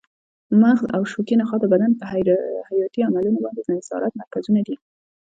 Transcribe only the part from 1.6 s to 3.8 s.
د بدن پر حیاتي عملونو باندې د